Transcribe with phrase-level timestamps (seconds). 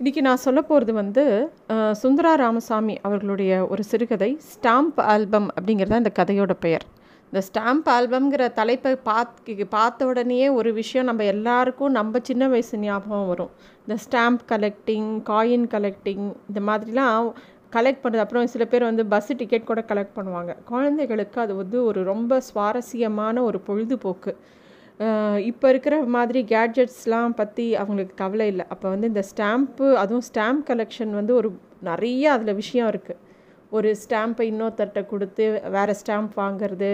[0.00, 1.22] இன்றைக்கி நான் சொல்ல போகிறது வந்து
[2.00, 6.84] சுந்தரா ராமசாமி அவர்களுடைய ஒரு சிறுகதை ஸ்டாம்ப் ஆல்பம் அப்படிங்கிறது இந்த கதையோட பெயர்.
[7.32, 13.26] இந்த ஸ்டாம்ப் ஆல்பம்ங்கிற தலைப்பை பார்த்து பார்த்த உடனேயே ஒரு விஷயம் நம்ம எல்லாருக்கும் நம்ம சின்ன வயசு ஞாபகம்
[13.26, 13.50] வரும்.
[13.86, 17.30] இந்த ஸ்டாம்ப் கலெக்டிங் காயின் கலெக்டிங் இந்த மாதிரிலாம்
[17.72, 20.52] கலெக்ட் பண்ணுறது அப்புறம் சில பேர் வந்து பஸ்ஸு டிக்கெட் கூட கலெக்ட் பண்ணுவாங்க.
[20.72, 24.34] குழந்தைகளுக்கு அது வந்து ஒரு ரொம்ப சுவாரஸ்யமான ஒரு பொழுதுபோக்கு.
[25.50, 28.64] இப்போ இருக்கிற மாதிரி கேட்ஜெட்ஸ்லாம் பற்றி அவங்களுக்கு கவலை இல்லை.
[28.74, 31.48] அப்போ வந்து இந்த ஸ்டாம்ப்பு அதுவும் ஸ்டாம்ப் கலெக்ஷன் வந்து ஒரு
[31.88, 33.22] நிறைய அதில் விஷயம் இருக்குது
[33.76, 35.44] ஒரு ஸ்டாம்பை இன்னொருத்தர்கிட்ட கொடுத்து
[35.76, 36.90] வேறு ஸ்டாம்ப் வாங்குறது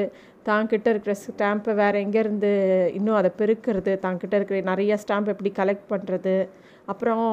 [0.49, 2.53] தாங்கிட்ட இருக்கிற ஸ்டாம்பை வேறு எங்கேருந்து
[2.99, 6.37] இன்னும் அதை பெருக்கிறது தாங்கிட்ட இருக்கிற நிறைய ஸ்டாம்ப் எப்படி கலெக்ட் பண்ணுறது
[6.93, 7.27] அப்புறம்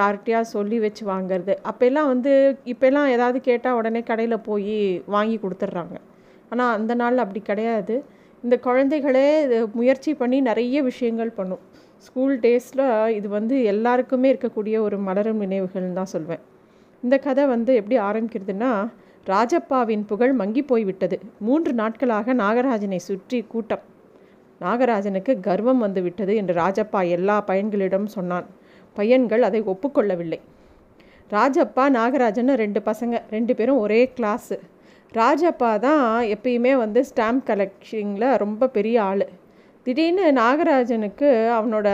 [0.00, 1.54] யார்கிட்டயா சொல்லி வச்சு வாங்குறது.
[1.70, 2.32] அப்போல்லாம் வந்து
[2.72, 4.76] இப்போல்லாம் ஏதாவது கேட்டால் உடனே கடையில் போய்
[5.14, 5.96] வாங்கி கொடுத்துட்றாங்க.
[6.50, 7.96] ஆனால் அந்த நாள் அப்படி கிடையாது.
[8.44, 9.26] இந்த குழந்தைகளே
[9.78, 11.60] முயற்சி பண்ணி நிறைய விஷயங்கள் பண்ணும்.
[12.06, 12.86] ஸ்கூல் டேஸில்
[13.18, 16.42] இது வந்து எல்லாருக்குமே இருக்கக்கூடிய ஒரு மலரும் நினைவுகள்னு தான் சொல்வேன்.
[17.02, 18.70] இந்த கதை வந்து எப்படி ஆரம்பிக்கிறதுனா
[19.32, 21.16] ராஜப்பாவின் புகழ் மங்கி போய்விட்டது.
[21.46, 23.84] மூன்று நாட்களாக நாகராஜனை சுற்றி கூட்டம்.
[24.64, 28.48] நாகராஜனுக்கு கர்வம் வந்து விட்டது என்று ராஜப்பா எல்லா பையன்களிடம் சொன்னான்.
[28.96, 30.40] பையன்கள் அதை ஒப்புக்கொள்ளவில்லை.
[31.36, 34.56] ராஜப்பா நாகராஜன் ரெண்டு பசங்க ரெண்டு பேரும் ஒரே கிளாஸு
[35.20, 39.24] ராஜப்பா தான் எப்பயுமே வந்து ஸ்டாம்ப் கலெக்ஷனில் ரொம்ப பெரிய ஆள்.
[39.86, 41.88] திடீர்னு நாகராஜனுக்கு அவனோட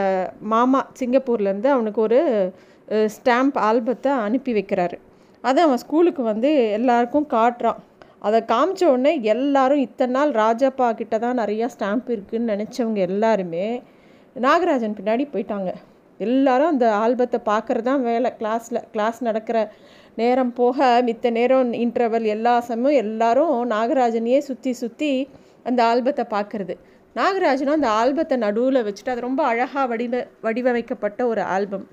[0.53, 2.21] மாமா சிங்கப்பூர்லேருந்து அவனுக்கு ஒரு
[3.15, 4.97] ஸ்டாம்ப் ஆல்பத்தை அனுப்பி வைக்கிறாரு.
[5.45, 7.81] அதை அவன் ஸ்கூலுக்கு வந்து எல்லாருக்கும் காட்டுறான்.
[8.27, 13.67] அதை காமிச்ச உடனே எல்லாரும் இத்தனை நாள் ராஜப்பா கிட்ட தான் நிறையா ஸ்டாம்ப் இருக்குதுன்னு நினச்சவங்க எல்லாருமே
[14.47, 15.71] நாகராஜன் பின்னாடி போயிட்டாங்க.
[16.21, 18.31] எல்லாரும் அந்த ஆல்பத்தை பார்க்குறது தான் வேலை.
[18.41, 19.59] கிளாஸில் கிளாஸ் நடக்கிற
[20.21, 25.11] நேரம் போக மித்த நேரம் இன்டர்வல் எல்லா சமயம் எல்லாரும் நாகராஜனையே சுற்றி சுற்றி
[25.69, 26.75] அந்த ஆல்பத்தை பார்க்குறது.
[27.17, 31.87] நாகராஜனும் அந்த ஆல்பத்தை நடுவில் வச்சுட்டு அது ரொம்ப அழகாக வடிவ வடிவமைக்கப்பட்ட ஒரு ஆல்பம்.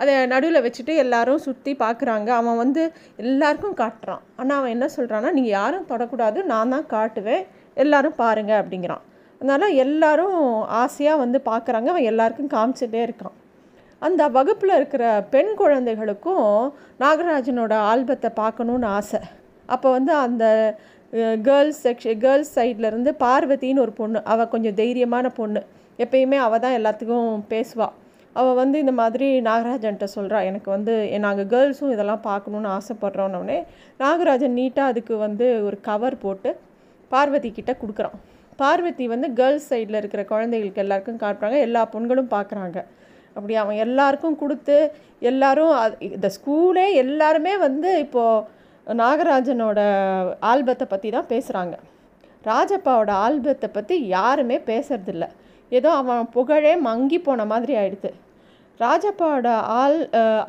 [0.00, 2.28] அதை நடுவில் வச்சுட்டு எல்லாரும் சுற்றி பார்க்குறாங்க.
[2.40, 2.82] அவன் வந்து
[3.24, 4.22] எல்லாருக்கும் காட்டுறான்.
[4.40, 7.44] ஆனால் அவன் என்ன சொல்கிறான்னா நீங்கள் யாரும் தொடக்கூடாது நான் தான் காட்டுவேன்.
[7.84, 9.04] எல்லாரும் பாருங்க அப்படிங்கிறான்.
[9.40, 10.36] அதனால் எல்லாரும்
[10.82, 11.88] ஆசையாக வந்து பார்க்குறாங்க.
[11.94, 13.36] அவன் எல்லாருக்கும் காமிச்சிட்டே இருக்கான்.
[14.06, 15.04] அந்த வகுப்பில் இருக்கிற
[15.34, 16.48] பெண் குழந்தைகளுக்கும்
[17.02, 19.20] நாகராஜனோட ஆல்பத்தை பார்க்கணுன்னு ஆசை.
[19.68, 20.44] அப்போ வந்து அந்த
[21.48, 25.60] கேர்ள்ஸ் செக்ஷன் கேர்ள்ஸ் சைட்லேருந்து பார்வதின்னு ஒரு பொண்ணு அவள் கொஞ்சம் தைரியமான பொண்ணு.
[25.98, 27.94] எப்பயுமே அவள் தான் எல்லாத்துக்கும் பேசுவாள்
[28.36, 30.94] அவள் வந்து இந்த மாதிரி நாகராஜன்ட்ட சொல்கிறா எனக்கு வந்து
[31.24, 33.58] நாங்கள் கேர்ள்ஸும் இதெல்லாம் பார்க்கணுன்னு ஆசைப்பட்றோன்னொடனே
[34.00, 36.50] நாகராஜன் நீட்டாக அதுக்கு வந்து ஒரு கவர் போட்டு
[37.10, 38.16] பார்வதி கிட்டே கொடுக்குறான்.
[38.58, 42.80] பார்வதி வந்து கேர்ள்ஸ் சைடில் இருக்கிற குழந்தைகளுக்கு எல்லாருக்கும் காட்டுறாங்க எல்லா பெண்களும் பார்க்குறாங்க
[43.36, 44.76] அப்படி அவன் எல்லாருக்கும் கொடுத்து
[45.30, 45.72] எல்லாரும்
[46.16, 49.80] இந்த ஸ்கூலே எல்லாருமே வந்து இப்போது நாகராஜனோட
[50.52, 51.76] ஆல்பத்தை பற்றி தான் பேசுகிறாங்க
[52.50, 55.24] ராஜப்பாவோட ஆல்பத்தை பற்றி யாருமே பேசுறதில்ல.
[55.72, 58.10] ஏதோ அவன் புகழே மங்கி போன மாதிரி ஆயிடுது.
[58.80, 59.48] ராஜப்பாவோட
[59.80, 59.98] ஆல்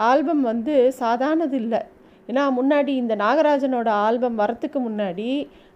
[0.09, 1.81] ஆல்பம் வந்து சாதாரணது இல்லை.
[2.29, 5.29] ஏன்னா முன்னாடி இந்த நாகராஜனோட ஆல்பம் வரத்துக்கு முன்னாடி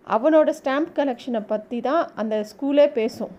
[0.08, 3.34] அவனோட ஸ்டாம்ப் கலெக்ஷனை பற்றி தான் அந்த ஸ்கூலே பேசும்.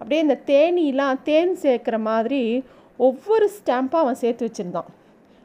[0.00, 2.42] அப்படியே இந்த தேனீலாம் தேன் சேர்க்குற மாதிரி
[2.96, 4.90] ஒவ்வொரு ஸ்டாம்ப்பாக அவன் சேர்த்து வச்சுருந்தான்.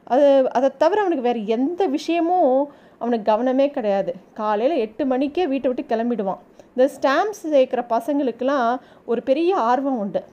[0.04, 4.16] அது அதை தவிர அவனுக்கு வேறு எந்த விஷயமும் அவனுக்கு கவனமே கிடையாது.
[4.34, 6.42] காலையில் எட்டு மணிக்கே வீட்டை விட்டு கிளம்பிடுவான்.
[6.76, 10.24] இந்த ஸ்டாம்ப்ஸ் சேர்க்குற பசங்களுக்கெல்லாம் ஒரு பெரிய ஆர்வம் உண்டு.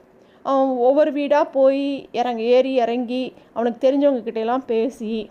[0.41, 5.29] அவன் ஒவ்வொரு வீடாக போய் இறங்க ஏறி இறங்கி அவனுக்கு தெரிஞ்சவங்க பேசி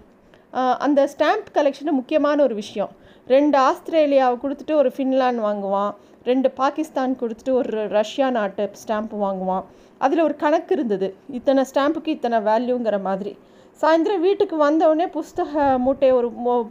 [0.78, 2.90] அந்த ஸ்டாம்ப் கலெக்ஷனு முக்கியமான ஒரு விஷயம்.
[3.26, 5.94] ரெண்டு ஆஸ்திரேலியாவை கொடுத்துட்டு ஒரு ஃபின்லாண்ட் வாங்குவான்.
[6.24, 9.64] ரெண்டு பாகிஸ்தான் கொடுத்துட்டு ஒரு ரஷ்யா நாட்டு ஸ்டாம்ப் வாங்குவான்.
[10.04, 11.08] அதில் ஒரு கணக்கு இருந்தது.
[11.38, 13.32] இத்தனை ஸ்டாம்புக்கு இத்தனை வேல்யூங்கிற மாதிரி.
[13.80, 16.28] சாயந்தரம் வீட்டுக்கு வந்தவுடனே புஸ்தக மூட்டையை ஒரு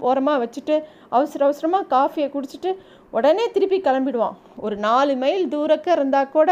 [0.09, 0.75] ஓரமாக வச்சுட்டு
[1.15, 2.71] அவசர அவசரமாக காஃபியை குடிச்சிட்டு
[3.17, 4.37] உடனே திருப்பி கிளம்பிடுவான்.
[4.65, 6.51] ஒரு நாலு மைல் தூரக்க இருந்தால் கூட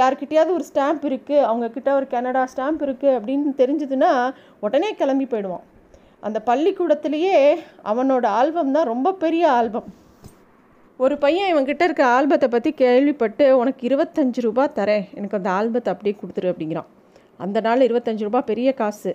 [0.00, 4.12] யார்கிட்டயாவது ஒரு ஸ்டாம்ப் இருக்குது அவங்கக்கிட்ட ஒரு கனடா ஸ்டாம்ப் இருக்குது அப்படின்னு தெரிஞ்சதுன்னா
[4.66, 5.64] உடனே கிளம்பி போயிடுவான்.
[6.26, 7.36] அந்த பள்ளிக்கூடத்துலேயே
[7.90, 9.88] அவனோட ஆல்பம் தான் ரொம்ப பெரிய ஆல்பம்.
[11.02, 15.06] ஒரு பையன் இவன்கிட்ட இருக்க ஆல்பத்தை பற்றி கேள்விப்பட்டு உனக்கு இருபத்தஞ்சு ரூபா தரேன்.
[15.18, 16.88] எனக்கு அந்த ஆல்பத்தை அப்படியே கொடுத்துரு அப்படிங்கிறான்.
[17.44, 19.12] அந்த நாள் இருபத்தஞ்சு ரூபா பெரிய காசு.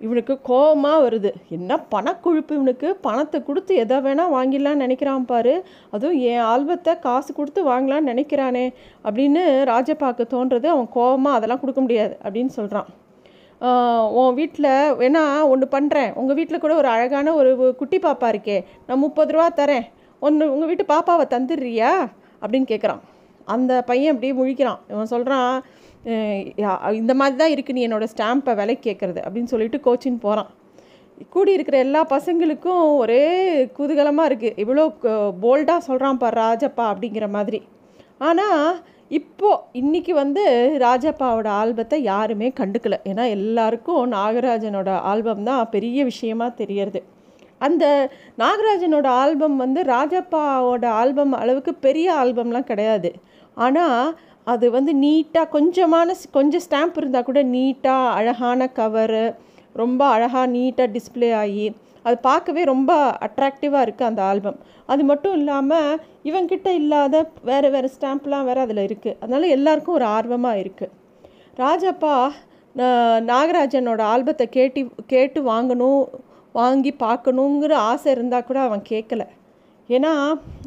[0.00, 1.30] இவனுக்கு கோபமாக வருது.
[1.56, 2.88] என்ன பணக்குழுப்பு இவனுக்கு?
[3.06, 5.54] பணத்தை கொடுத்து எதை வேணால் வாங்கிடலான்னு நினைக்கிறான் பாரு.
[5.94, 8.66] அதுவும் என் ஆல்பத்தை காசு கொடுத்து வாங்கலான்னு நினைக்கிறானே
[9.04, 9.42] அப்படின்னு
[9.72, 10.68] ராஜப்பாக்கு தோன்றது.
[10.76, 12.90] அவன் கோபமாக அதெல்லாம் கொடுக்க முடியாது அப்படின்னு சொல்கிறான்
[14.18, 17.52] உன் வீட்டில் வேணா ஒன்று பண்ணுறேன் உங்கள் வீட்டில் கூட ஒரு அழகான ஒரு
[17.82, 18.58] குட்டி பாப்பா இருக்கே.
[18.88, 19.86] நான் முப்பது ரூபா தரேன்.
[20.26, 21.90] ஒன்று உங்கள் வீட்டு பாப்பாவை தந்துடுறியா?
[22.42, 23.02] அப்படின்னு கேட்குறான்
[23.54, 24.80] அந்த பையன் அப்படியே முழிக்கிறான்.
[24.92, 25.52] இவன் சொல்கிறான்
[27.00, 30.50] இந்த மாதிரி தான் இருக்கு நீ என்னோடய ஸ்டாம்பை விலைக்கு கேட்குறது அப்படின்னு சொல்லிட்டு கோச்சின்னு போகிறான்
[31.34, 33.22] கூடி இருக்கிற எல்லா பசங்களுக்கும் ஒரே
[33.76, 34.84] குதூகலமாக இருக்குது இவ்வளோ
[35.44, 37.60] போல்டாக சொல்கிறான் பா ராஜப்பா அப்படிங்கிற மாதிரி.
[38.28, 38.62] ஆனால்
[39.18, 40.42] இப்போது இன்றைக்கி வந்து
[40.84, 42.98] ராஜப்பாவோட ஆல்பத்தை யாருமே கண்டுக்கலை.
[43.10, 47.02] ஏன்னா எல்லாருக்கும் நாகராஜனோட ஆல்பம் தான் பெரிய விஷயமா தெரியறது.
[47.66, 47.84] அந்த
[48.42, 53.10] நாகராஜனோட ஆல்பம் வந்து ராஜப்பாவோட ஆல்பம் அளவுக்கு பெரிய ஆல்பம்லாம் கிடையாது.
[53.66, 54.14] ஆனால்
[54.52, 59.26] அது வந்து நீட்டாக கொஞ்சமான கொஞ்சம் ஸ்டாம்ப் இருந்தால் கூட நீட்டாக அழகான கவரு
[59.82, 61.66] ரொம்ப அழகாக நீட்டாக டிஸ்பிளே ஆகி
[62.06, 62.92] அது பார்க்கவே ரொம்ப
[63.26, 64.58] அட்ராக்டிவாக இருக்குது அந்த ஆல்பம்.
[64.92, 67.16] அது மட்டும் இல்லாமல் இவங்கிட்ட இல்லாத
[67.48, 70.94] வேறு வேறு ஸ்டாம்ப்லாம் வேறு அதில் இருக்குது அதனால் எல்லாருக்கும் ஒரு ஆர்வமாக இருக்குது
[71.62, 72.14] ராஜப்பா
[73.30, 74.82] நாகராஜனோட ஆல்பத்தை கேட்டி
[75.12, 76.02] கேட்டு வாங்கணும்
[76.54, 79.22] வாங்கி பார்க்கணுங்கிற ஆசை இருந்தால் கூட அவன் கேட்கல.
[79.88, 80.10] ஏன்னா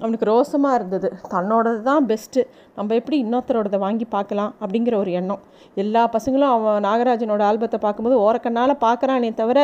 [0.02, 1.08] அவனுக்கு ரோசமாக இருந்தது.
[1.34, 2.42] தன்னோடது தான் பெஸ்ட்டு
[2.78, 5.42] நம்ம எப்படி இன்னொருத்தரோடதை வாங்கி பார்க்கலாம் அப்படிங்கிற ஒரு எண்ணம்.
[5.84, 9.60] எல்லா பசங்களும் அவன் நாகராஜனோட ஆல்பத்தை பார்க்கும்போது ஓரக்கண்ணால் பார்க்குறானே தவிர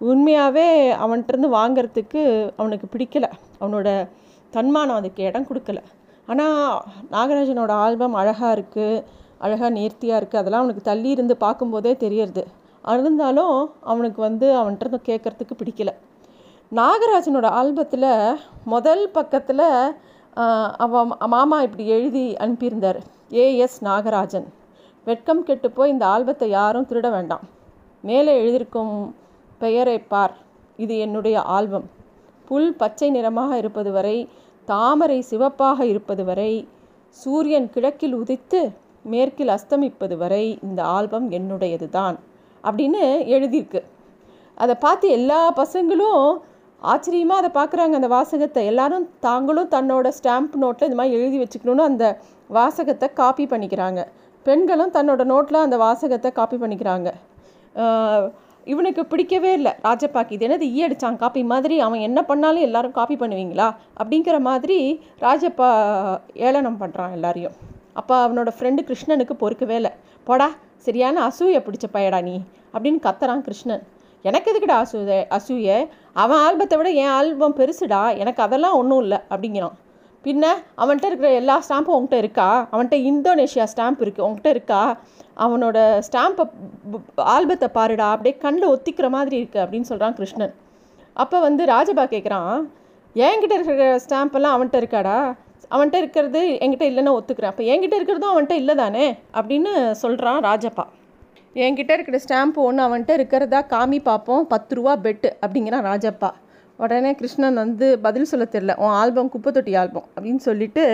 [0.00, 0.66] உண்மையாகவே
[1.04, 2.22] அவன்கிட்டருந்து வாங்கிறதுக்கு
[2.60, 3.28] அவனுக்கு பிடிக்கல.
[3.60, 3.88] அவனோட
[4.52, 5.80] தன்மானம் அதுக்கு இடம் கொடுக்கல.
[6.28, 6.60] ஆனால்
[7.14, 9.02] நாகராஜனோட ஆல்பம் அழகாக இருக்குது
[9.44, 12.44] அழகாக நேர்த்தியாக இருக்குது அதெல்லாம் அவனுக்கு தள்ளி இருந்து பார்க்கும்போதே தெரியறது.
[12.92, 13.56] இருந்தாலும்
[13.90, 15.90] அவனுக்கு வந்து அவன்கிட்ட கேட்குறதுக்கு பிடிக்கல.
[16.78, 18.10] நாகராஜனோட ஆல்பத்தில்
[18.72, 19.66] முதல் பக்கத்தில்
[20.84, 22.98] அவன் மாமா இப்படி எழுதி அனுப்பியிருந்தார்.
[23.42, 24.48] A S Nagarajan.
[25.06, 27.44] வெட்கம் கெட்டு போய் இந்த ஆல்பத்தை யாரும் திருட வேண்டாம்.
[28.08, 28.94] மேலே எழுதியிருக்கும்
[29.62, 30.34] பெயரை பார்.
[30.84, 31.86] இது என்னுடைய ஆல்பம்.
[32.48, 34.16] புல் பச்சை நிறமாக இருப்பது வரை
[34.68, 36.52] தாமரை சிவப்பாக இருப்பது வரை
[37.16, 38.60] சூரியன் கிழக்கில் உதித்து
[39.12, 42.16] மேற்கில் அஸ்தமிப்பது வரை இந்த ஆல்பம் என்னுடையது தான்
[42.68, 43.02] அப்படின்னு
[43.36, 43.82] எழுதியிருக்கு.
[44.62, 46.22] அதை பார்த்து எல்லா பசங்களும்
[46.92, 47.94] ஆச்சரியமாக அதை பார்க்குறாங்க.
[47.98, 52.06] அந்த வாசகத்தை எல்லாரும் தாங்களும் தன்னோட ஸ்டாம்ப் நோட்டில் இது மாதிரி எழுதி வச்சுக்கணுன்னு அந்த
[52.56, 54.00] வாசகத்தை காப்பி பண்ணிக்கிறாங்க.
[54.46, 57.08] பெண்களும் தன்னோட நோட்டில் அந்த வாசகத்தை காப்பி பண்ணிக்கிறாங்க.
[58.72, 59.72] இவனுக்கு பிடிக்கவே இல்லை.
[59.86, 63.68] ராஜப்பாக்கு இது என்னது ஈ அடித்தான் காப்பி மாதிரி அவன் என்ன பண்ணாலும் எல்லாரும் காப்பி பண்ணுவீங்களா?
[64.00, 64.78] அப்படிங்கிற மாதிரி
[65.24, 65.68] ராஜப்பா
[66.48, 67.56] ஏளனம் பண்ணுறான் எல்லாரையும்.
[68.00, 69.92] அப்போ அவனோட ஃப்ரெண்டு கிருஷ்ணனுக்கு பொறுக்கவே இல்லை.
[70.28, 70.48] போடா
[70.86, 72.36] சரியான அசூயை பிடிச்ச பயடா நீ
[72.74, 73.82] அப்படின்னு கத்துறான் கிருஷ்ணன்.
[74.28, 75.70] எனக்கு எதுக்குடா அசூதை அசூய?
[76.22, 79.76] அவன் ஆல்பத்தை விட என் ஆல்பம் பெருசுடா எனக்கு அதெல்லாம் ஒன்றும் இல்லை அப்படிங்கிறான்.
[80.24, 80.44] பின்ன
[80.82, 82.48] அவன்கிட்ட இருக்கிற எல்லா ஸ்டாம்பும் உங்கள்கிட்ட இருக்கா?
[82.72, 84.80] அவன்கிட்ட இந்தோனேஷியா ஸ்டாம்ப் இருக்குது உங்கள்கிட்ட இருக்கா?
[85.44, 86.44] அவனோட ஸ்டாம்பை
[87.34, 90.54] ஆல்பத்தை பாருடா அப்படியே கண்ணில் ஒத்திக்கிற மாதிரி இருக்குது அப்படின்னு சொல்கிறான் கிருஷ்ணன்.
[91.22, 92.56] அப்போ வந்து ராஜபா கேட்குறான்
[93.26, 95.18] என்கிட்ட இருக்கிற ஸ்டாம்பெல்லாம் அவன்கிட்ட இருக்காடா?
[95.72, 97.52] அவன்கிட்ட இருக்கிறது என்கிட்ட இல்லைன்னா ஒத்துக்கிறேன்.
[97.52, 99.06] அப்போ என்கிட்ட இருக்கிறதும் அவன்கிட்ட இல்லை தானே
[99.38, 99.72] அப்படின்னு
[100.02, 100.84] சொல்கிறான் ராஜப்பா.
[101.64, 106.30] என்கிட்ட இருக்கிற ஸ்டாம்ப்பு ஒன்று அவன்கிட்ட இருக்கிறதா காமி பார்ப்போம் பத்து ரூபா பெட்டு அப்படிங்கிறான் ராஜப்பா.
[106.84, 110.84] உடனே கிருஷ்ணன் வந்து பதில் சொல்ல தெரில உன் ஆல்பம் குப்பை தொட்டி ஆல்பம் அப்படின்னு சொல்லிட்டு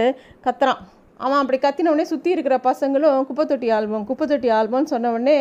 [0.47, 0.81] கத்துறான்.
[1.25, 5.35] அவன் அப்படி கத்தினவுடனே சுற்றி இருக்கிற பசங்களும் குப்பை தொட்டி ஆல்பம் குப்பை தொட்டி ஆல்பம்னு சொன்ன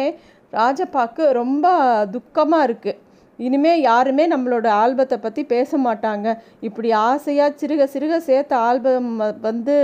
[0.59, 1.67] ராஜப்பாவுக்கு ரொம்ப
[2.15, 2.99] துக்கமாக இருக்குது
[3.47, 6.27] இனிமே யாருமே நம்மளோட ஆல்பத்தை பற்றி பேச மாட்டாங்க.
[6.67, 9.09] இப்படி ஆசையாக சிறுக சிறுக சேர்த்த ஆல்பம்
[9.47, 9.75] வந்து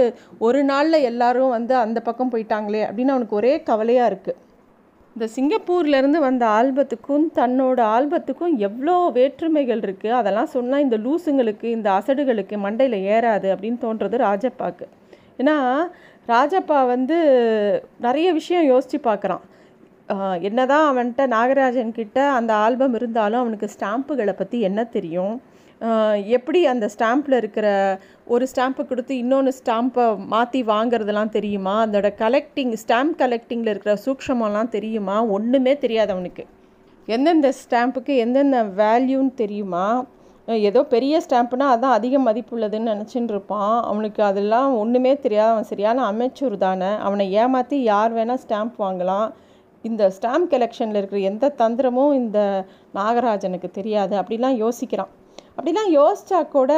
[0.48, 4.42] ஒரு நாளில் எல்லாரும் வந்து அந்த பக்கம் போயிட்டாங்களே அப்படின்னு அவனுக்கு ஒரே கவலையாக இருக்குது
[5.16, 12.58] இந்த சிங்கப்பூர்லேருந்து வந்த ஆல்பத்துக்கும் தன்னோட ஆல்பத்துக்கும் எவ்வளோ வேற்றுமைகள் இருக்குது அதெல்லாம் சொன்னால் இந்த லூசுங்களுக்கு இந்த அசடுகளுக்கு
[12.66, 14.88] மண்டையில் ஏறாது அப்படின்னு தோன்றது ராஜப்பாக்கு.
[15.42, 15.56] ஏன்னா
[16.28, 17.18] ராஜப்பா வந்து
[18.06, 19.44] நிறைய விஷயம் யோசித்து பார்க்குறான்
[20.48, 25.36] என்னதான் அவன்கிட்ட நாகராஜன் கிட்ட அந்த ஆல்பம் இருந்தாலும் அவனுக்கு ஸ்டாம்புகளை பற்றி என்ன தெரியும்?
[26.38, 27.68] எப்படி அந்த ஸ்டாம்பில் இருக்கிற
[28.34, 31.74] ஒரு ஸ்டாம்பை கொடுத்து இன்னொன்று ஸ்டாம்பை மாற்றி வாங்குறதெல்லாம் தெரியுமா?
[31.86, 35.18] அதோட கலெக்டிங் ஸ்டாம்ப் கலெக்டிங்கில் இருக்கிற சூக்ஷமெல்லாம் தெரியுமா?
[35.38, 36.46] ஒன்றுமே தெரியாது அவனுக்கு.
[37.08, 39.88] எந்தெந்த ஸ்டாம்புக்கு எந்தெந்த வேல்யூன்னு தெரியுமா?
[40.70, 43.76] ஏதோ பெரிய ஸ்டாம்ப்னா அதான் அதிக மதிப்புள்ளதுன்னு நினச்சின்னு இருப்பான்.
[43.90, 45.52] அவனுக்கு அதெல்லாம் ஒன்றுமே தெரியாது.
[45.56, 46.92] அவன் சரியான அமைச்சூர் தானே.
[47.08, 49.28] அவனை ஏமாற்றி யார் வேணால் ஸ்டாம்ப் வாங்கலாம்.
[49.84, 52.40] இந்த ஸ்டாம்ப் கலெக்ஷனில் இருக்கிற எந்த தந்திரமும் இந்த
[52.98, 54.14] நாகராஜனுக்கு தெரியாது.
[54.22, 55.12] அப்படிலாம் யோசிக்கிறான்.
[55.58, 56.72] அப்படிலாம் யோசித்தா கூட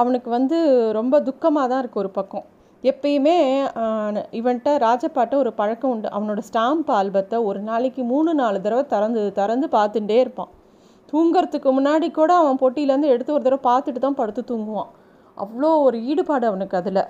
[0.00, 0.58] அவனுக்கு வந்து
[0.98, 2.46] ரொம்ப துக்கமாக தான் இருக்குது ஒரு பக்கம்.
[2.84, 3.36] எப்பயுமே
[4.38, 6.08] இவன்கிட்ட ராஜப்பாட்ட ஒரு பழக்கம் உண்டு.
[6.16, 10.52] அவனோட ஸ்டாம்ப் ஆல்பத்தை ஒரு நாளைக்கு மூணு நாலு தடவை திறந்து திறந்து பார்த்துட்டே இருப்பான்.
[11.12, 14.90] தூங்கிறதுக்கு முன்னாடி கூட அவன் பொட்டியிலேருந்து எடுத்து ஒரு தடவை பார்த்துட்டு தான் படுத்து தூங்குவான்.
[15.36, 17.02] அவ்வளோ ஒரு ஈடுபாடு அவனுக்கு அதில்.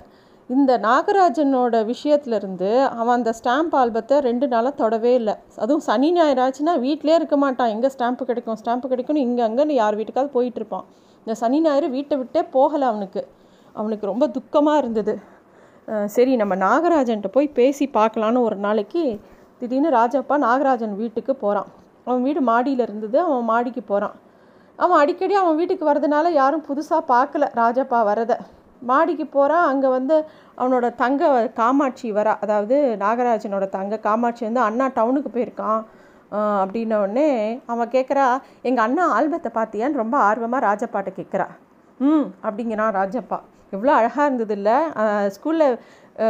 [0.55, 5.35] இந்த நாகராஜனோட விஷயத்துலேருந்து அவன் அந்த ஸ்டாம்ப் ஆல்பத்தை ரெண்டு நாளாக தொடவே இல்லை.
[5.63, 7.71] அதுவும் சனி ஞாயிறாச்சுன்னா வீட்டிலே இருக்க மாட்டான்.
[7.75, 8.57] எங்கே ஸ்டாம்ப்பு கிடைக்கும்?
[8.61, 10.85] ஸ்டாம்ப்பு கிடைக்கும்னு இங்கே அங்கேன்னு யார் வீட்டுக்காவது போயிட்டுருப்பான்
[11.23, 13.23] இந்த சனி ஞாயிறு வீட்டை விட்டே போகலை அவனுக்கு.
[13.75, 15.15] அவனுக்கு ரொம்ப துக்கமாக இருந்தது.
[16.15, 19.03] சரி நம்ம நாகராஜன்கிட்ட போய் பேசி பார்க்கலான்னு ஒரு நாளைக்கு
[19.61, 21.69] திடீர்னு ராஜப்பா நாகராஜன் வீட்டுக்கு போகிறான்
[22.07, 23.17] அவன் வீடு மாடியில் இருந்தது.
[23.27, 24.15] அவன் மாடிக்கு போகிறான்
[24.79, 28.37] அவன் அடிக்கடி அவன் வீட்டுக்கு வரதுனால யாரும் புதுசாக பார்க்கல ராஜப்பா வரதை.
[28.81, 30.15] மாடிக்கு போகிறான் அங்கே வந்து
[30.57, 31.23] அவனோட தங்க
[31.59, 32.33] காமாட்சி வரா.
[32.43, 35.81] அதாவது நாகராஜனோட தங்க காமாட்சி வந்து அண்ணா டவுனுக்கு போயிருக்கான்
[36.61, 37.29] அப்படின்னோடனே
[37.65, 38.25] அவன் கேட்குறா
[38.61, 41.47] எங்கள் அண்ணா ஆல்பத்தை பார்த்தியான்னு ரொம்ப ஆர்வமாக ராஜப்பாட்ட கேட்குறா
[41.99, 43.39] ம் அப்படிங்கிறான் ராஜப்பா.
[43.73, 44.75] எவ்வளோ அழகாக இருந்தது இல்லை
[45.35, 45.77] ஸ்கூலில்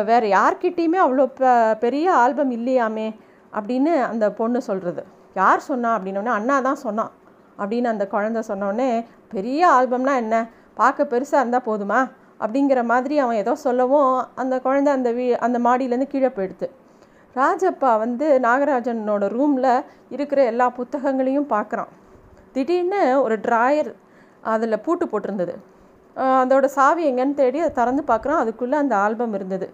[0.10, 1.44] வேறு யார்கிட்டேயுமே அவ்வளோ ப
[1.84, 3.08] பெரிய ஆல்பம் இல்லையாமே
[3.54, 5.04] அப்படின்னு அந்த பொண்ணு சொல்கிறது
[5.36, 5.90] யார் சொன்னா?
[5.98, 7.12] அப்படின்னோடனே அண்ணா தான் சொன்னான்
[7.60, 8.90] அப்படின்னு அந்த குழந்த சொன்னோடனே
[9.34, 10.36] பெரிய ஆல்பம்னா என்ன?
[10.76, 12.00] பார்க்க பெருசாக இருந்தால் போதுமா?
[12.40, 16.68] அப்படிங்கிற மாதிரி அவன் ஏதோ சொல்லவும் அந்த குழந்தை அந்த வீ அந்த மாடியிலேருந்து கீழே போயிடுது.
[17.36, 19.72] ராஜப்பா வந்து நாகராஜனோட ரூமில்
[20.10, 21.92] இருக்கிற எல்லா புத்தகங்களையும் பார்க்குறான்.
[22.52, 23.92] திடீர்னு ஒரு ட்ராயர்
[24.54, 25.54] அதில் பூட்டு போட்டிருந்தது.
[26.16, 28.42] அதோடய அதோட சாவி எங்கேன்னு தேடி அதை திறந்து பார்க்குறான்.
[28.44, 29.68] அதுக்குள்ளே அந்த ஆல்பம் இருந்தது.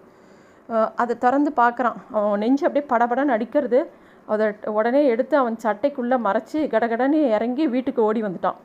[1.02, 1.96] அதை திறந்து பார்க்குறான்.
[2.16, 3.80] அவன் நெஞ்சு அப்படியே படபடன்னு அடிக்கிறது.
[4.28, 4.46] அதை
[4.78, 8.58] உடனே எடுத்து அவன் சட்டைக்குள்ளே மறைச்சி கடகடன்னு இறங்கி வீட்டுக்கு ஓடி வந்துட்டான்.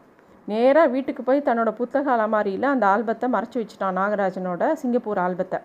[0.47, 5.59] நேராக வீட்டுக்கு போய் தன்னோட புத்தக அலமாரியில் அந்த ஆல்பத்தை மறைச்சி வச்சுட்டான் நாகராஜனோட சிங்கப்பூர் ஆல்பத்தை.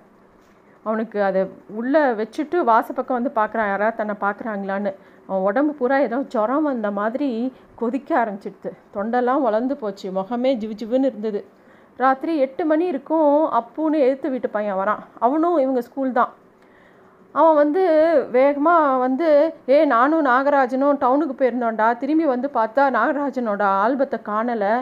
[0.87, 1.43] அவனுக்கு அதை
[1.81, 4.93] உள்ளே வச்சுட்டு வாசப்பக்கம் வந்து பார்க்குறான் யாராவது தன்னை பார்க்குறாங்களான்னு.
[5.29, 7.29] அவன் உடம்பு பூரா ஏதோ ஜுரம் வந்த மாதிரி
[7.81, 8.71] கொதிக்க ஆரம்பிச்சிடுது.
[8.97, 11.41] தொண்டெல்லாம் வளர்ந்து போச்சு முகமே ஜிவு ஜிவுன்னு இருந்தது.
[11.99, 15.03] ராத்திரி எட்டு மணி இருக்கும் அப்புன்னு எழுத்து வீட்டு பையன் வரான்.
[15.27, 16.33] அவனும் இவங்க ஸ்கூல் தான்.
[17.39, 17.83] அவன் வந்து
[18.37, 19.29] வேகமாக வந்து
[19.73, 24.73] ஏ நானும் நாகராஜனும் டவுனுக்கு போயிருந்தோண்டா திரும்பி வந்து பார்த்தா நாகராஜனோட ஆல்பத்தை காணலை.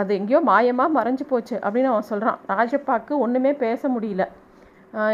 [0.00, 4.24] அது எங்கேயோ மாயமாக மறைஞ்சு போச்சு அப்படின்னு அவன் சொல்கிறான் ராஜப்பாக்கு ஒன்றுமே பேச முடியல.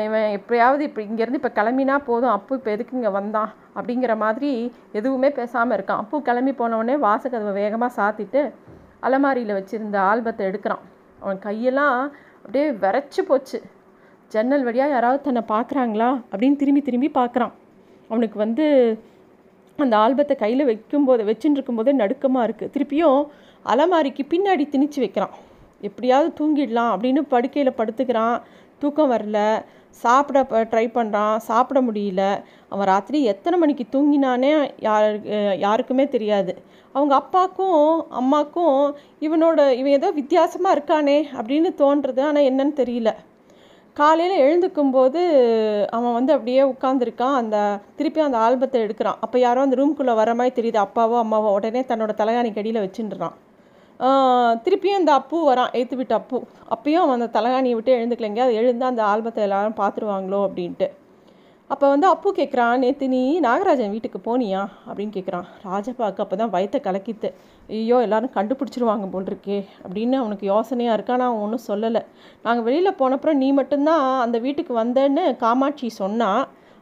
[0.07, 2.33] இவன் எப்படியாவது இப்போ இங்கேருந்து இப்போ கிளம்பினா போதும்.
[2.37, 3.51] அப்பு இப்போ எதுக்கு இங்கே வந்தான்?
[3.79, 4.51] அப்படிங்கிற மாதிரி
[4.99, 6.03] எதுவுமே பேசாமல் இருக்கான்.
[6.03, 8.43] அப்பு கிளம்பி போனவுடனே வாசக்கதவை வேகமாக சாத்திட்டு
[9.09, 10.85] அலமாரியில் வச்சுருந்த ஆல்பத்தை எடுக்கிறான்.
[11.23, 11.97] அவன் கையெல்லாம்
[12.45, 13.59] அப்படியே விரைச்சி போச்சு.
[14.35, 17.55] ஜன்னல் வழியாக யாராவது தன்னை பார்க்குறாங்களா அப்படின்னு திரும்பி திரும்பி பார்க்குறான்.
[18.11, 18.65] அவனுக்கு வந்து
[19.79, 23.21] அந்த ஆல்பத்தை கையில் வைக்கும்போது வச்சுட்டு இருக்கும்போதே நடுக்கமாக இருக்குது திருப்பியும்
[23.73, 25.35] அலமாரிக்கு பின்னாடி திணிச்சு வைக்கிறான்.
[25.89, 28.37] எப்படியாவது தூங்கிடலாம் அப்படின்னு படுக்கையில் படுத்துக்கிறான்.
[28.83, 29.39] தூக்கம் வரல.
[30.03, 30.39] சாப்பிட
[30.71, 32.23] ட்ரை பண்ணுறான் சாப்பிட முடியல.
[32.73, 34.53] அவன் ராத்திரி எத்தனை மணிக்கு தூங்கினானே
[34.87, 35.07] யார்
[35.65, 36.53] யாருக்குமே தெரியாது.
[36.95, 37.85] அவங்க அப்பாக்கும்
[38.21, 38.81] அம்மாக்கும்
[39.27, 43.13] இவனோட இவன் ஏதோ வித்தியாசமாக இருக்கானே அப்படின்னு தோன்றுறது ஆனால் என்னன்னு தெரியல.
[43.99, 45.21] காலையில் எழுந்துக்கும்போது
[45.97, 47.57] அவன் வந்து அப்படியே உட்காந்துருக்கான் அந்த
[47.99, 49.21] திருப்பி அந்த ஆல்பத்தை எடுக்கிறான்.
[49.25, 50.79] அப்போ யாரோ அந்த ரூம்குள்ளே வர மாதிரி தெரியுது.
[50.85, 53.37] அப்பாவோ அம்மாவோ உடனே தன்னோட தலைகாணி கடியில் வச்சுட்டுறான்
[54.65, 55.73] திருப்பியும் அந்த அப்பு வரான்.
[55.79, 56.39] ஏற்று விட்டு அப்பு.
[56.75, 58.43] அப்பயும் அவன் அந்த தலைகாணியை விட்டு எழுந்துக்கலைங்க.
[58.47, 60.89] அது எழுந்து அந்த ஆல்பத்தை எல்லாரும் பார்த்துருவாங்களோ அப்படின்ட்டு.
[61.71, 64.63] அப்போ வந்து அப்பு கேட்குறான் நேற்று நீ நாகராஜன் வீட்டுக்கு போனியா?
[64.87, 67.29] அப்படின்னு கேட்குறான் ராஜப்பாக்கு அப்போ தான் வயத்தை கலக்கித்து
[67.77, 71.15] ஐயோ எல்லாரும் கண்டுபிடிச்சிருவாங்க போல் இருக்கே அப்படின்னு அவனுக்கு யோசனையாக இருக்கா.
[71.23, 72.03] நான் ஒன்றும் சொல்லலை.
[72.43, 76.31] நாங்கள் வெளியில் போனப்புறம் நீ மட்டும்தான் அந்த வீட்டுக்கு வந்தேன்னு காமாட்சி சொன்னா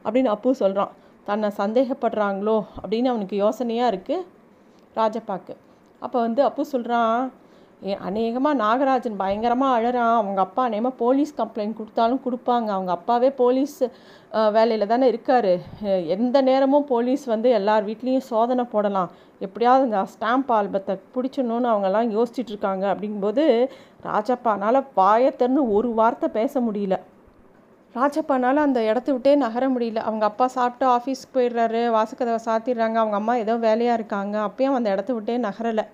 [0.04, 0.92] அப்படின்னு அப்பு சொல்கிறான்
[1.26, 2.58] தன்னை சந்தேகப்படுறாங்களோ?
[2.82, 4.26] அப்படின்னு அவனுக்கு யோசனையாக இருக்குது
[4.96, 5.56] ராஜப்பாக்கு
[6.02, 7.18] அப்போ வந்து அப்பு சொல்கிறான்
[8.08, 10.16] அநேகமாக நாகராஜன் பயங்கரமாக அழறான்.
[10.20, 12.68] அவங்க அப்பா அநேகமாக போலீஸ் கம்ப்ளைண்ட் கொடுத்தாலும் கொடுப்பாங்க.
[12.76, 13.76] அவங்க அப்பாவே போலீஸ்
[14.56, 15.52] வேலையில் தானே இருக்கார்.
[16.14, 19.10] எந்த நேரமும் போலீஸ் வந்து எல்லார் வீட்லேயும் சோதனை போடலாம்.
[19.46, 22.84] எப்படியாவது இந்த ஸ்டாம்ப் ஆல்பத்தை பிடிச்சணுன்னு அவங்கெல்லாம் யோசிச்சுட்டு இருக்காங்க.
[22.92, 23.44] அப்படிங்கும்போது
[24.10, 26.98] ராஜப்பானால் வாயத்தன்னு ஒரு வார்த்தை பேச முடியல.
[27.94, 30.02] ராஜப்பானால் அந்த இடத்த விட்டே நகர முடியல.
[30.08, 31.80] அவங்க அப்பா சாப்பிட்டு ஆஃபீஸ்க்கு போயிடுறாரு.
[31.96, 32.96] வாசக்கதவை சாத்திடுறாங்க.
[33.02, 34.36] அவங்க அம்மா ஏதோ வேலையாக இருக்காங்க.
[34.48, 35.84] அப்பயும் அந்த இடத்த விட்டே நகரலை.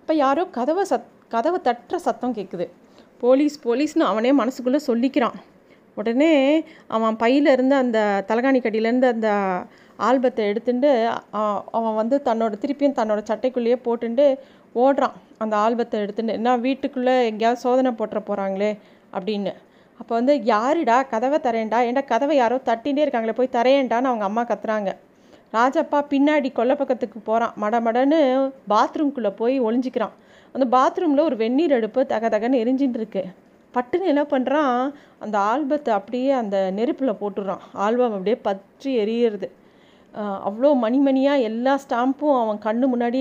[0.00, 2.66] இப்போ யாரோ கதவை சத் கதவை தட்டுற சத்தம் கேட்குது
[3.22, 5.36] போலீஸ் போலீஸ்னு அவனே மனசுக்குள்ளே சொல்லிக்கிறான்.
[6.00, 6.32] உடனே
[6.96, 7.98] அவன் பையில் இருந்து அந்த
[8.28, 9.28] தலகாணி கடியிலேருந்து அந்த
[10.06, 10.90] ஆல்பத்தை எடுத்துட்டு
[11.78, 14.24] அவன் வந்து தன்னோட திருப்பியும் தன்னோட சட்டைக்குள்ளேயே போட்டுட்டு
[14.84, 15.14] ஓடுறான்.
[15.42, 18.70] அந்த ஆல்பத்தை எடுத்துட்டு என்ன வீட்டுக்குள்ளே எங்கேயாவது சோதனை போட்டுற போகிறாங்களே
[19.16, 19.52] அப்படின்னு.
[20.00, 20.96] அப்போ வந்து யாருடா?
[21.12, 21.78] கதவை தரேன்டா?
[21.88, 23.36] ஏன்டா கதவை யாரோ தட்டிகிட்டே இருக்காங்களே?
[23.40, 24.92] போய் தரேன்டான்னு அவங்க அம்மா கத்துறாங்க.
[25.56, 28.20] ராஜப்பா பின்னாடி கொல்லை பக்கத்துக்கு போகிறான் மடமடன்னு
[28.72, 30.14] பாத்ரூம்குள்ளே போய் ஒளிஞ்சிக்கிறான்.
[30.54, 33.22] அந்த பாத்ரூமில் ஒரு வெந்நீர் அடுப்பு தக தகன்னு எரிஞ்சின்னு இருக்கு
[33.74, 34.76] பட்டுன்னு என்ன பண்ணுறான்
[35.24, 39.48] அந்த ஆல்பத்தை அப்படியே அந்த நெருப்பில் போட்டுடுறான் ஆல்பம் அப்படியே பற்றி எரியிறது.
[40.48, 43.20] அவ்வளோ மணிமணியாக எல்லா ஸ்டாம்பும் அவன் கண்ணு முன்னாடி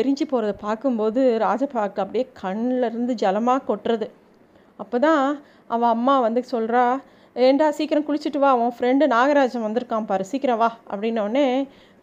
[0.00, 4.06] எரிஞ்சு போகிறத பார்க்கும்போது ராஜபாக்கு அப்படியே கண்ணிலருந்து ஜலமாக கொட்டுறது.
[4.82, 5.24] அப்போ தான்
[5.74, 6.84] அவன் அம்மா வந்து சொல்கிறா
[7.36, 11.46] ஏண்டா சீக்கிரம் குளிச்சுட்டு வா அவன் ஃப்ரெண்டு நாகராஜன் வந்திருக்கான் பாரு சீக்கிரம் வா அப்படின்னோடனே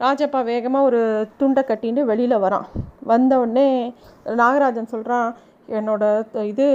[0.02, 1.00] ராஜப்பா வேகமாக ஒரு
[1.40, 2.68] துண்டை கட்டின்னு வெளியில் வரான்.
[3.12, 3.66] வந்த உடனே
[4.40, 5.30] நாகராஜன் சொல்கிறான்
[5.78, 6.04] என்னோட
[6.52, 6.66] இது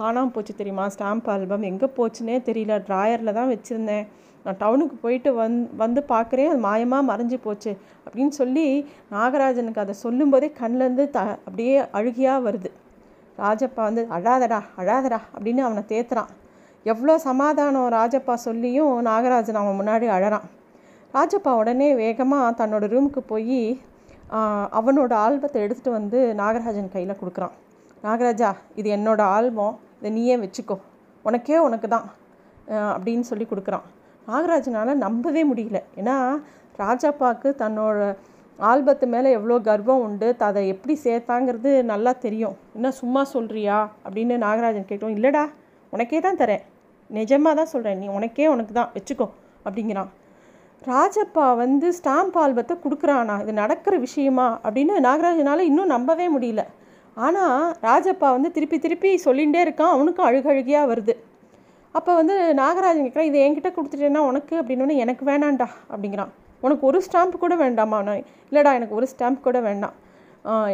[0.00, 0.84] காணாமல் போச்சு தெரியுமா?
[0.94, 2.74] ஸ்டாம்ப் ஆல்பம் எங்கே போச்சுன்னே தெரியல.
[2.88, 4.06] ட்ராயரில் தான் வச்சுருந்தேன்.
[4.44, 7.70] நான் டவுனுக்கு போயிட்டு வந் வந்து பார்க்குறேன் அது மாயமாக மறைஞ்சு போச்சு.
[8.06, 8.66] அப்படின்னு சொல்லி
[9.14, 12.72] நாகராஜனுக்கு அதை சொல்லும்போதே கண்ணிலேருந்து த அப்படியே அழுகியாக வருது.
[13.44, 16.30] ராஜப்பா வந்து அழாதடா அழாதடா அப்படின்னு அவனை தேத்துறான்.
[16.92, 20.46] எவ்வளோ சமாதானம் ராஜப்பா சொல்லியும் நாகராஜன் அவன் முன்னாடி அழறான்.
[21.14, 23.60] ராஜப்பா உடனே வேகமாக தன்னோட ரூமுக்கு போய்
[24.78, 27.54] அவனோட ஆல்பத்தை எடுத்துகிட்டு வந்து நாகராஜன் கையில் கொடுக்குறான்.
[28.06, 29.74] நாகராஜா இது என்னோடய ஆல்பம்.
[29.98, 30.76] இதை நீயே வச்சுக்கோ.
[31.28, 32.06] உனக்கே உனக்கு தான்.
[32.94, 33.86] அப்படின்னு சொல்லி கொடுக்குறான்.
[34.30, 35.80] நாகராஜனால் நம்பவே முடியல.
[36.00, 36.16] ஏன்னா
[36.82, 38.08] ராஜப்பாவுக்கு தன்னோட
[38.70, 42.54] ஆல்பத்து மேலே எவ்வளோ கர்வம் உண்டு அதை எப்படி சேர்த்தாங்கிறது நல்லா தெரியும்.
[42.76, 45.44] என்ன சும்மா சொல்கிறியா அப்படின்னு நாகராஜன் கேட்டோம் இல்லைடா
[45.92, 46.62] உனக்கே தான் தரேன்.
[47.10, 48.92] நிஜமாக தான் சொல்கிறேன் நீ உனக்கே உனக்கு தான்.
[48.96, 49.26] வச்சுக்கோ.
[49.66, 50.10] அப்படிங்கிறான்.
[50.90, 53.40] ராஜப்பா வந்து ஸ்டாம்ப் ஆல்பத்தை கொடுக்குறானா?
[53.40, 54.46] இது நடக்கிற விஷயமா?
[54.64, 56.62] அப்படின்னு நாகராஜனால் இன்னும் நம்பவே முடியல.
[57.14, 59.94] ஆனால் ராஜப்பா வந்து திருப்பி திருப்பி சொல்லிகிட்டே இருக்கான்.
[59.94, 61.14] அவனுக்கும் அழுகழுகியாக வருது.
[61.92, 64.54] அப்போ வந்து நாகராஜன் கேட்குறான் இதை என்கிட்ட கொடுத்துட்டேன்னா உனக்கு?
[64.62, 66.32] அப்படின்னு எனக்கு வேணாண்டா அப்படிங்கிறான்.
[66.60, 67.98] உனக்கு ஒரு ஸ்டாம்ப் கூட வேண்டாமா?
[68.02, 69.94] நான் இல்லைடா எனக்கு ஒரு ஸ்டாம்ப் கூட வேண்டாம்.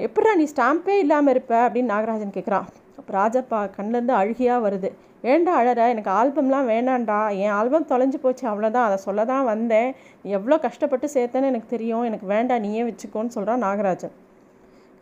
[0.07, 1.55] எப்படா நீ ஸ்டாம்பே இல்லாமல் இருப்ப?
[1.69, 2.67] அப்படின்னு நாகராஜன் கேட்குறான்
[2.99, 4.91] அப்போ ராஜப்பா கண்ணிலேருந்து அழுகியாக வருது.
[5.27, 5.81] வேண்டா அழற?
[5.95, 7.19] எனக்கு ஆல்பம்லாம் வேணாண்டா.
[7.43, 9.91] என் ஆல்பம் தொலைஞ்சு போச்சு அவ்வளோதான் அதை சொல்ல தான் வந்தேன்
[10.39, 12.05] எவ்வளோ கஷ்டப்பட்டு சேர்த்தேன்னு எனக்கு தெரியும்.
[12.09, 14.15] எனக்கு வேண்டாம் நீயே வச்சுக்கோன்னு சொல்கிறான் நாகராஜன்.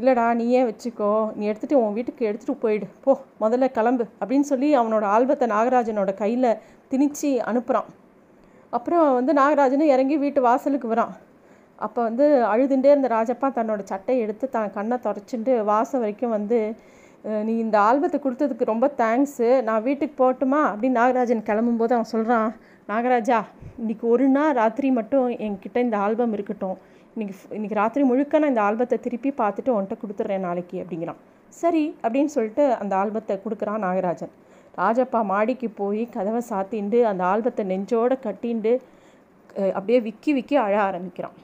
[0.00, 1.12] இல்லைடா நீயே வச்சுக்கோ.
[1.38, 2.86] நீ எடுத்துகிட்டு உன் வீட்டுக்கு எடுத்துகிட்டு போயிடு.
[3.06, 3.12] போ
[3.44, 6.50] முதல்ல கிளம்பு அப்படின்னு சொல்லி அவனோட ஆல்பத்தை நாகராஜனோட கையில்
[6.92, 7.90] திணிச்சு அனுப்புகிறான்
[8.76, 11.12] அப்புறம் வந்து நாகராஜனும் இறங்கி வீட்டு வாசலுக்கு வரான்.
[11.86, 16.58] அப்போ வந்து அழுதுண்டே இருந்த ராஜப்பா தன்னோட சட்டையை எடுத்து தான் கண்ணை தொடச்சிட்டு வாசல் வரைக்கும் வந்து
[17.46, 20.60] நீ இந்த ஆல்பத்தை கொடுத்ததுக்கு ரொம்ப தேங்க்ஸு நான் வீட்டுக்கு போகட்டுமா?
[20.70, 22.48] அப்படின்னு நாகராஜன் கிளம்பும்போது அவன் சொல்கிறான்
[22.90, 23.38] நாகராஜா
[23.80, 26.78] இன்றைக்கி ஒரு நாள் ராத்திரி மட்டும் என்கிட்ட இந்த ஆல்பம் இருக்கட்டும்.
[27.14, 31.20] இன்றைக்கி இன்றைக்கி ராத்திரி முழுக்க நான் இந்த ஆல்பத்தை திருப்பி பார்த்துட்டு உன்கிட்ட கொடுத்துட்றேன் நாளைக்கு அப்படிங்கிறான்.
[31.60, 34.32] சரி அப்படின்னு சொல்லிட்டு அந்த ஆல்பத்தை கொடுக்குறான் நாகராஜன்.
[34.80, 38.74] ராஜப்பா மாடிக்கு போய் கதவை சாத்திண்டு அந்த ஆல்பத்தை நெஞ்சோடு கட்டிண்டு
[39.76, 41.36] அப்படியே விக்கி விக்கி அழ ஆரம்பிக்கிறான்.